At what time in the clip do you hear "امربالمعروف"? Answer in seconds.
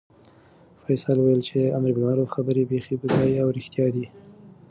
1.77-2.27